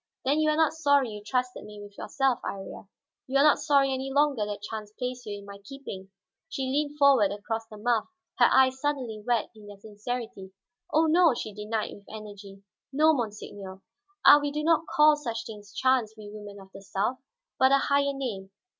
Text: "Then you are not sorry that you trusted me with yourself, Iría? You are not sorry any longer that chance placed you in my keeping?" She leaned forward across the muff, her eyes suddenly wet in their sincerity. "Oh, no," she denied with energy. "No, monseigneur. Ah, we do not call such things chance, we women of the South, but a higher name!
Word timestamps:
"Then 0.25 0.39
you 0.39 0.49
are 0.49 0.55
not 0.55 0.73
sorry 0.73 1.09
that 1.09 1.13
you 1.13 1.23
trusted 1.23 1.63
me 1.63 1.79
with 1.79 1.95
yourself, 1.95 2.39
Iría? 2.43 2.87
You 3.27 3.37
are 3.37 3.43
not 3.43 3.59
sorry 3.59 3.93
any 3.93 4.11
longer 4.11 4.47
that 4.47 4.63
chance 4.63 4.91
placed 4.97 5.27
you 5.27 5.37
in 5.37 5.45
my 5.45 5.59
keeping?" 5.63 6.09
She 6.49 6.63
leaned 6.63 6.97
forward 6.97 7.31
across 7.31 7.67
the 7.67 7.77
muff, 7.77 8.07
her 8.39 8.47
eyes 8.51 8.79
suddenly 8.81 9.21
wet 9.23 9.51
in 9.55 9.67
their 9.67 9.77
sincerity. 9.77 10.53
"Oh, 10.91 11.05
no," 11.05 11.35
she 11.35 11.53
denied 11.53 11.93
with 11.93 12.07
energy. 12.09 12.63
"No, 12.91 13.13
monseigneur. 13.13 13.83
Ah, 14.25 14.39
we 14.39 14.49
do 14.51 14.63
not 14.63 14.87
call 14.87 15.15
such 15.15 15.45
things 15.45 15.71
chance, 15.71 16.15
we 16.17 16.31
women 16.31 16.59
of 16.59 16.71
the 16.73 16.81
South, 16.81 17.19
but 17.59 17.71
a 17.71 17.77
higher 17.77 18.11
name! 18.11 18.49